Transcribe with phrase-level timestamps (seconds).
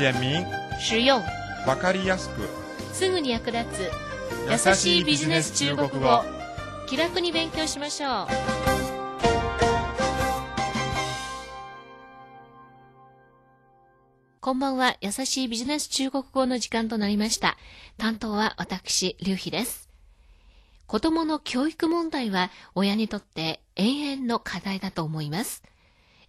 [0.00, 0.46] 简明、
[0.78, 1.20] 实用、
[1.66, 2.48] わかりやすく、
[2.90, 3.90] すぐに役立つ。
[4.50, 6.22] 優しいビジネス中国語。
[6.88, 8.26] 気楽に勉強しましょう。
[14.40, 14.96] こんばんは。
[15.02, 17.58] 優しいビジネス中国語の時間となりました。
[17.98, 19.90] 担当は私劉飛です。
[20.86, 25.62] 子供の教育問題は親にとって永遠の課題だと思います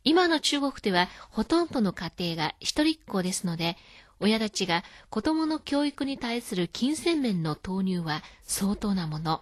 [0.03, 3.77] 今の中国ではほとんどの家庭が一人っ子ですので
[4.19, 9.41] 親たちが子供の教育に対する金銭面の投入は相当なもの。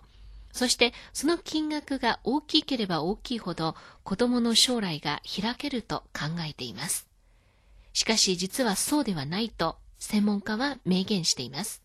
[0.51, 7.07] そしてその金額が大きければ大きいほど子供の将来が開けると考えています。
[7.93, 11.83] しかし実はそうではないと専門家は明言しています。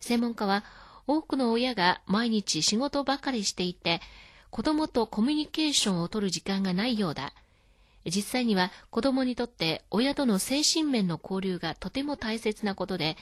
[0.00, 0.64] 専門家は
[1.06, 4.00] 多くの親が毎日仕事ばかりしていて
[4.50, 7.32] 子供とコミュニケーションを取る時間がないようだ。
[8.06, 13.16] 実際には子供にとって親との精神面の交流がとても大切なことで、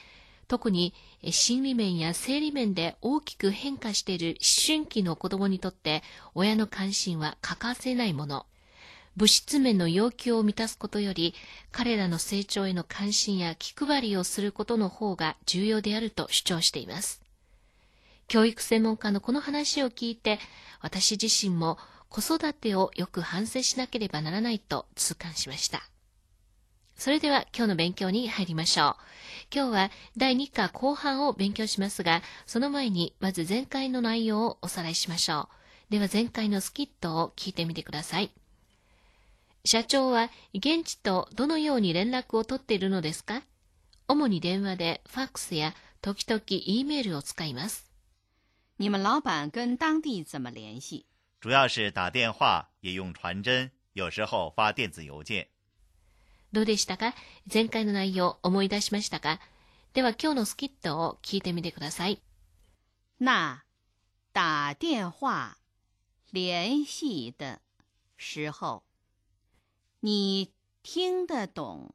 [0.47, 0.93] 特に
[1.31, 6.03] 心理面や生理面で大きく変化している思春期の子供にとって
[6.35, 8.45] 親の関心は欠かせないもの。
[9.17, 11.33] 物質面の要求を満たすことより
[11.71, 17.21] 彼らの成長への関心や気配りをすることの方が重要であると主張しています。
[18.27, 20.39] 教育専門家のこの話を聞いて
[20.81, 21.77] 私自身も
[22.15, 25.81] 子育てをよく反省しなければならないと痛感しました。
[26.95, 28.95] それでは今日の勉強に入りましょう。
[29.53, 35.49] 今日は第2課後半を勉強しますが、その前にまず前回の内容をおさらいしましょ
[35.89, 35.91] う。
[35.91, 38.31] では前回のスキットを聞いてみてください。
[39.65, 43.41] 社長は現地とどのように連絡を取っているのですか？
[44.07, 47.91] 主に電話でファックスや時々 E メールを使います。
[48.77, 51.03] 你们老板跟当地怎么联系？
[51.44, 55.48] 主要是打電話、也用傳真、有時候發電子郵件。
[56.52, 57.14] どうでしたか
[57.52, 59.40] 前回の内容思い出しましたか
[59.92, 62.20] では今日のスキットを聞いてみてください。
[63.20, 63.62] 那
[64.32, 65.56] 打電話
[66.32, 67.60] 聯繫的
[68.16, 68.82] 時候，
[70.00, 71.94] 你聽得懂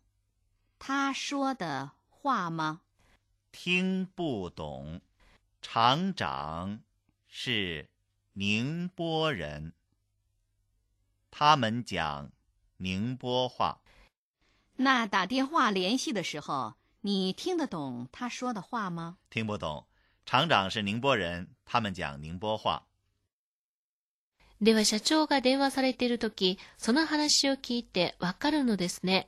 [0.79, 2.81] 他說的話嗎？
[3.51, 5.01] 聽不懂。
[5.61, 6.79] 廠長
[7.27, 7.88] 是
[8.39, 9.73] 寧波人，
[11.31, 12.29] 他們講
[12.79, 13.81] 寧波話。
[14.77, 19.17] 那打電話聯繫的時候，你聽得懂他說的話嗎？
[19.29, 19.87] 聽不懂。
[20.25, 22.83] 廠長是寧波人，他們講寧波話。
[24.61, 29.27] では社長が電話されているとき、その話を聞いてわかるのですね。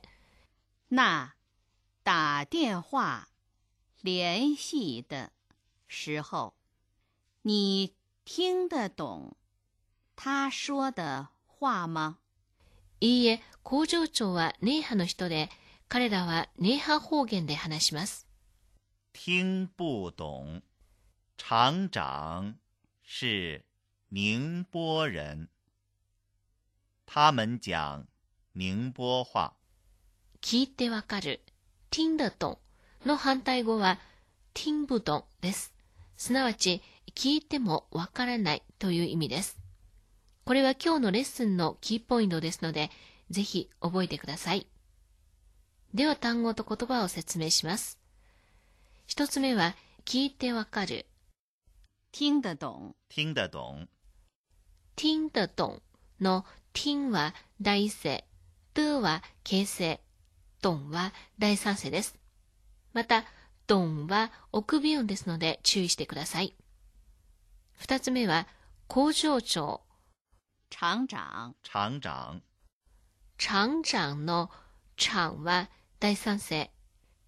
[0.90, 1.34] 那
[2.02, 3.28] 打電話
[4.02, 5.30] 聯繫的
[5.88, 6.54] 時候，
[7.42, 7.92] 你
[8.25, 9.35] 聽得懂
[10.15, 12.17] 他說的話嗎
[13.01, 15.49] いいえ、工場長はネイハの人で、
[15.89, 18.27] 彼らはネイハ方言で話します。
[19.11, 20.61] 聽不懂。
[21.37, 22.55] 廠長
[23.03, 23.65] 是
[24.09, 25.49] 寧波人，
[27.05, 28.05] 他們講
[28.55, 29.53] 寧波話。
[30.39, 31.41] 聞いてわかる、
[31.89, 32.59] 聽得懂
[33.05, 33.99] の反対語は、
[34.53, 35.73] 聽不懂です。
[36.15, 36.81] すなわち、
[37.15, 39.59] 聞いてもわからないという意味です。
[40.45, 42.91] これは今日のレッスンのキーポイントですので、
[43.29, 44.67] ぜひ覚えてください。
[45.93, 47.99] では単語と言葉を説明します。
[49.05, 49.75] 一つ目は、
[50.05, 51.05] 聞いてわかる。
[52.11, 52.95] 聽得懂。
[53.09, 53.87] 聽得懂。
[54.95, 55.81] 聽得懂
[56.19, 58.25] の聽は第一声、
[58.73, 60.01] 的は形声、
[60.61, 62.17] 懂は第三声です。
[62.93, 63.23] また、
[63.67, 66.55] 懂は臆病音ですので注意してください。
[67.77, 68.47] 二つ目は、
[68.87, 69.81] 工場長。
[70.69, 71.55] 廠長。
[71.63, 72.41] 廠長。
[73.37, 74.49] 廠長の
[74.95, 75.69] 廠は
[75.99, 76.71] 第三声、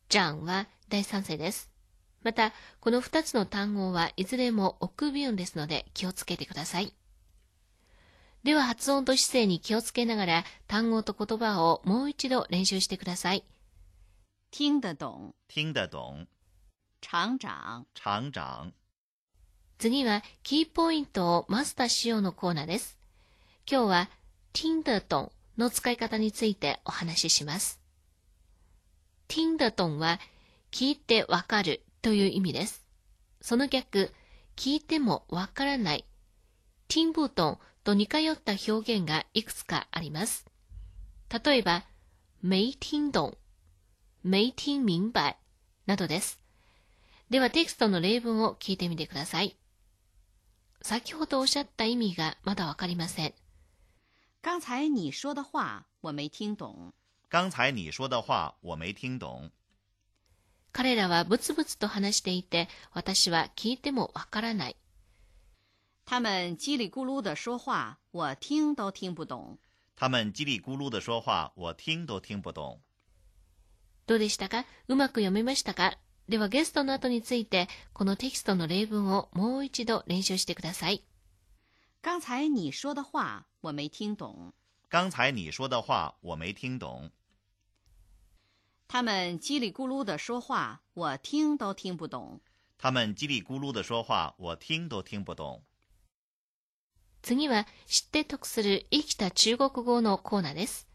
[0.10, 1.70] 長は第三声です。
[2.24, 6.94] また、この二つの単語はいずれも臆病音ですので気をつけてください。
[8.44, 13.44] では発音と姿勢に気をつけながら単語と言葉をもう一度練習してください。
[14.52, 15.34] 聽得懂。
[15.48, 16.28] 聽得懂。
[17.02, 17.86] 廠長。
[17.94, 18.72] 廠長。
[19.78, 22.98] 次はキーポイントをマスターしようのコーナーです。
[23.70, 24.10] 今日は
[24.54, 27.82] 聽得懂の使い方についてお話しします。
[29.28, 30.20] 聽得懂は
[30.72, 32.86] 聞いてわかるという意味です。
[33.42, 34.12] その逆、
[34.56, 36.06] 聞いてもわからない。
[36.88, 40.46] 聽不懂と似通った表現がいくつかあります。
[41.44, 41.84] 例えば、
[42.42, 43.38] 没聽懂、
[44.24, 45.36] 没聽明白
[45.86, 46.40] などです。
[47.30, 49.58] ではテキストの例文を聞いてみてください。
[50.88, 53.34] 先ほどおっしゃった意味がまだわかりません。
[54.44, 56.94] 剛才你說的話我沒聽懂。
[57.28, 59.50] 剛才你說的話我沒聽懂。
[60.72, 64.76] 彼らはブツブツと話していて、私は聞いてもわからない。
[66.06, 69.58] 他们叽里咕噜的说话，我听都听不懂。
[69.96, 72.78] 他们叽里咕噜的说话，我听都听不懂。
[74.06, 74.66] どうでしたか？
[74.88, 75.98] うまく読めましたか？
[76.28, 81.04] ではゲストの後について、このテキストの例文をもう一度練習してください。
[82.02, 84.54] 刚才你说的话我没听懂。
[84.90, 87.12] 刚才你说的话我没听懂。
[88.88, 92.42] 他们叽里咕噜的说话，我听都听不懂。
[92.78, 95.64] 他们叽里咕噜的说话，我听都听不懂。
[97.22, 100.88] 次は知って得する生きた中国語のコーナーです。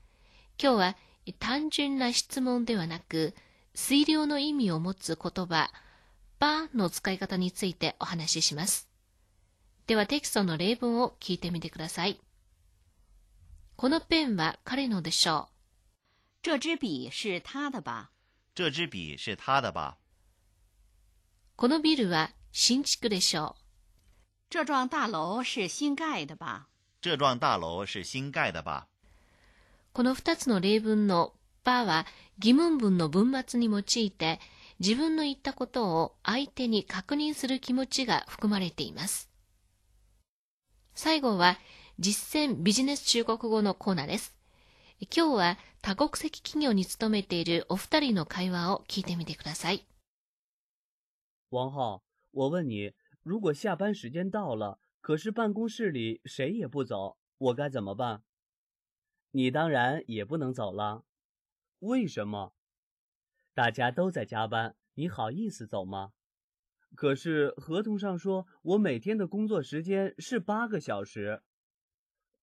[0.61, 0.97] 今日は
[1.39, 3.35] 単純な質問ではなく、
[3.75, 5.71] 推量の意味を持つ言葉、
[6.39, 8.89] ばの使い方についてお話しします。
[9.87, 12.21] ではテキストの例文を聞いてみてください。
[13.77, 15.53] このペンは彼のでしょう。
[16.43, 18.11] 这支笔是他的吧？
[18.55, 19.97] 这支笔是他的吧？
[21.57, 23.63] このビルは新築でしょう。
[24.51, 26.67] 这幢大楼是新盖的吧？
[27.01, 28.87] 这幢大楼是新盖的吧？
[29.93, 31.35] この二つの例文の
[31.65, 32.07] ばは
[32.39, 34.41] 疑問文の文末に用いて
[34.79, 39.31] 自分の言ったことを相手に確認する気持ちが含まれています。
[40.95, 41.59] 最後は
[41.99, 44.35] 実践ビジネス中国語のコーナーです。
[45.01, 49.87] 今日は多国籍企業に勤めているお二人の会話を聞いてみてください。
[51.51, 52.01] 王浩，
[52.33, 52.93] 我问你，
[53.23, 58.23] 如果下班时间到了，可是办公室里谁也不走，我该怎么办？
[59.33, 61.03] 你当然也不能走了。
[61.81, 62.53] 为什么？
[63.55, 66.13] 大家都在加班，你好意思走吗？
[66.95, 71.43] 可是合同上说我每天的工作时间是八个小时。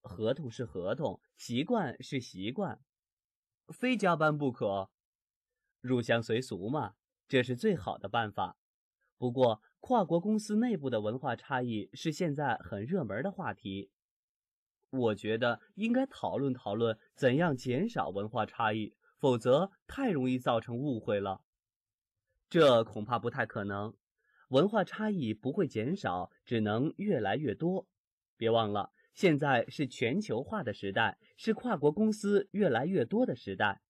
[0.02, 2.82] 合同是合同，习惯是习惯，
[3.68, 4.90] 非加班不可。
[5.82, 6.96] 入乡随俗嘛，
[7.28, 8.58] 这是最好的办法。
[9.20, 13.92] 不过，跨国公司内部的文化差异是现在很热门的话题。
[14.90, 21.42] 我觉得应该讨论讨论怎样减少文化差异，否则太容易造成误会了。
[22.50, 23.94] 这恐怕不太可能。
[24.50, 27.88] 文化差异不会减少，只能越来越多。
[28.38, 33.82] 别忘了，现在是全球化的时代，是跨国公司越来越多的时代。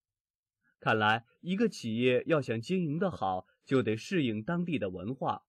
[0.80, 5.44] 看来，一个企业要想经营得好，就得适应当地的文化。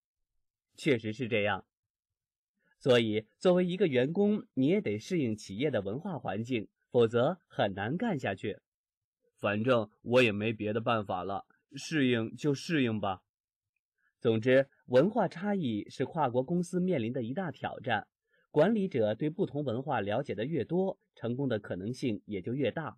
[0.76, 1.66] 确实是这样。
[2.78, 8.60] 所以，作为一个员工，你也得适应企业的文化环境，否则很难干下去。
[9.39, 11.45] 反正我也没别的办法了，
[11.77, 13.23] 适应就适应吧。
[14.21, 18.07] 总之，文化差异是跨国公司面临的一大挑战。
[18.51, 22.97] 管理者对不同文化了解的越多，成功的可能性也就越大。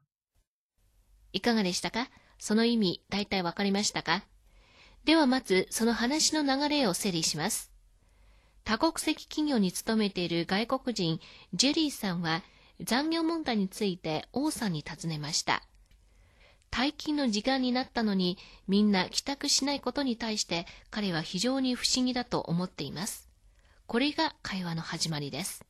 [1.32, 4.24] いかがでしたかその意味、大体わかりましたか
[5.04, 7.72] ではまず、その話の流れを整理します。
[8.64, 11.20] 多国籍企業に勤めている外国人、
[11.54, 12.42] ジェリーさんは、
[12.80, 15.62] 残業問題について王さんに尋ねました。
[16.81, 23.29] 退勤の時間になったのに、みんな帰宅しないことに対して、彼は非常に不思議だと思っています。
[23.85, 25.63] これが会話の始まりです。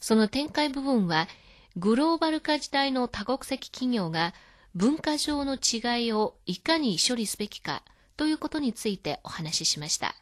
[0.00, 1.28] その展開部分は、
[1.76, 4.32] グローバル化時代の多国籍企業が
[4.74, 7.82] 文化上の違いをいかに処理すべきか
[8.16, 10.14] ということについてお話ししました。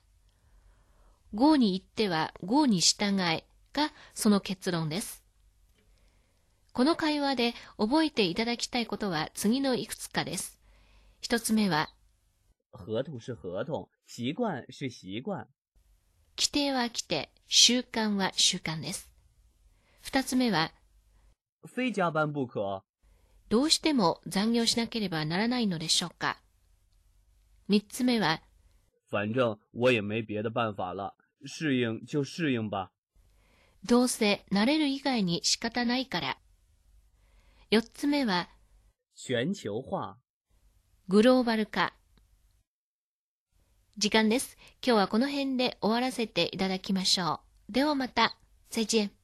[1.33, 5.18] 合に言っては合に従えがその結論です。
[6.79, 10.61] この会話で覚えていただきたいことは次のいくつかです。
[11.21, 11.89] 一つ目は、
[12.71, 15.47] 合同是合同，习惯是習慣。
[16.37, 19.11] 規定は規定、習慣は習慣です。
[20.03, 20.71] 二つ目は、
[21.67, 22.85] 非加班不可。
[23.49, 26.39] どうしても残業しなければならないのでしょうか
[27.67, 28.41] 三つ目は、
[29.11, 32.93] 反正我也没别的办法了，适应就适应吧。
[33.85, 36.39] どうせ慣れる以外に仕方ないから。
[37.71, 38.49] 四つ目は、
[39.15, 40.17] 全球化。
[41.07, 41.93] グローバル化。
[43.99, 44.57] 時間です。
[44.83, 47.73] 今日はこの辺で終わらせていただきましょう。
[47.73, 48.39] ではまた。
[48.71, 49.18] 再见。